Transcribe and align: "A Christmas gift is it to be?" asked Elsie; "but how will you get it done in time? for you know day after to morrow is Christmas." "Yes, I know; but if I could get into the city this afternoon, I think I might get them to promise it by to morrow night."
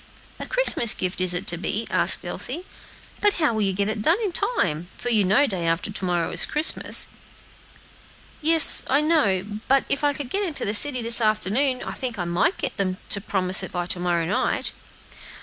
"A 0.39 0.47
Christmas 0.47 0.95
gift 0.95 1.21
is 1.21 1.31
it 1.31 1.45
to 1.45 1.57
be?" 1.57 1.85
asked 1.91 2.25
Elsie; 2.25 2.65
"but 3.21 3.33
how 3.33 3.53
will 3.53 3.61
you 3.61 3.71
get 3.71 3.87
it 3.87 4.01
done 4.01 4.17
in 4.23 4.31
time? 4.31 4.87
for 4.97 5.09
you 5.11 5.23
know 5.23 5.45
day 5.45 5.67
after 5.67 5.91
to 5.91 6.05
morrow 6.05 6.31
is 6.31 6.47
Christmas." 6.47 7.07
"Yes, 8.41 8.81
I 8.89 9.01
know; 9.01 9.45
but 9.67 9.83
if 9.89 10.03
I 10.03 10.13
could 10.13 10.31
get 10.31 10.41
into 10.43 10.65
the 10.65 10.73
city 10.73 11.03
this 11.03 11.21
afternoon, 11.21 11.83
I 11.85 11.91
think 11.93 12.17
I 12.17 12.25
might 12.25 12.57
get 12.57 12.77
them 12.77 12.97
to 13.09 13.21
promise 13.21 13.61
it 13.61 13.71
by 13.71 13.85
to 13.85 13.99
morrow 13.99 14.25
night." 14.25 14.71